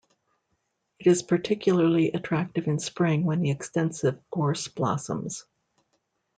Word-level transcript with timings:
It 0.97 1.05
is 1.05 1.21
particularly 1.21 2.09
attractive 2.11 2.65
in 2.65 2.79
spring 2.79 3.23
when 3.23 3.41
the 3.41 3.51
extensive 3.51 4.19
gorse 4.31 4.67
blossoms. 4.67 5.45